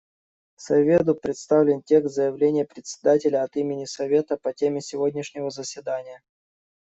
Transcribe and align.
Совету 0.55 1.13
представлен 1.13 1.83
текст 1.83 2.15
заявления 2.15 2.65
Председателя 2.65 3.43
от 3.43 3.55
имени 3.55 3.85
Совета 3.85 4.35
по 4.35 4.51
теме 4.51 4.81
сегодняшнего 4.81 5.51
заседания. 5.51 6.23